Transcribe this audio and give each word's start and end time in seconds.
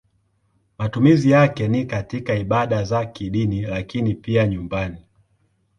Matumizi 0.77 1.29
yake 1.31 1.67
ni 1.67 1.85
katika 1.85 2.35
ibada 2.35 2.83
za 2.83 3.05
kidini 3.05 3.61
lakini 3.61 4.15
pia 4.15 4.47
nyumbani. 4.47 5.05